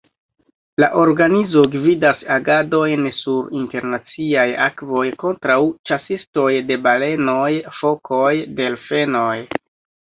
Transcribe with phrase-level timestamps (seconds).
[0.83, 5.59] La organizo gvidas agadojn sur internaciaj akvoj kontraŭ
[5.91, 7.49] ĉasistoj de balenoj,
[7.83, 9.35] fokoj, delfenoj.